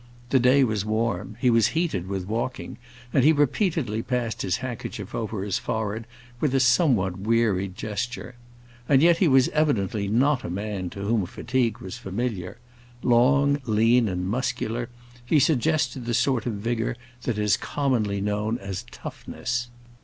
[0.31, 2.79] The day was warm; he was heated with walking,
[3.13, 6.07] and he repeatedly passed his handkerchief over his forehead,
[6.39, 8.33] with a somewhat wearied gesture.
[8.89, 12.57] And yet he was evidently not a man to whom fatigue was familiar;
[13.03, 14.89] long, lean, and muscular,
[15.23, 19.67] he suggested the sort of vigor that is commonly known as "toughness."